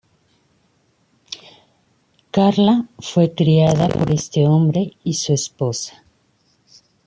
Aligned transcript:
Carla 2.31 2.87
fue 2.97 3.35
criada 3.35 3.87
por 3.87 4.09
este 4.11 4.47
hombre 4.47 4.97
y 5.03 5.13
su 5.13 5.31
esposa. 5.31 6.03